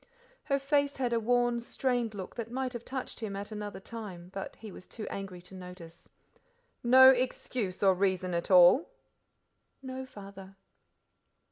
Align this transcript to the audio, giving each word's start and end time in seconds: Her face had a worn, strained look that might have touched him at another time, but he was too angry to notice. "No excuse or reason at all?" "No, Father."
Her 0.45 0.57
face 0.57 0.95
had 0.95 1.13
a 1.13 1.19
worn, 1.19 1.59
strained 1.59 2.15
look 2.15 2.33
that 2.33 2.49
might 2.49 2.73
have 2.73 2.83
touched 2.83 3.19
him 3.19 3.35
at 3.35 3.51
another 3.51 3.79
time, 3.79 4.31
but 4.33 4.55
he 4.55 4.71
was 4.71 4.87
too 4.87 5.07
angry 5.11 5.43
to 5.43 5.53
notice. 5.53 6.09
"No 6.81 7.11
excuse 7.11 7.83
or 7.83 7.93
reason 7.93 8.33
at 8.33 8.49
all?" 8.49 8.89
"No, 9.83 10.03
Father." 10.07 10.55